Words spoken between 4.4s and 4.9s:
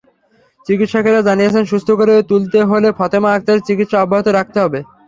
হবে।